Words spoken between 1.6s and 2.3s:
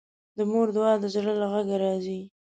راځي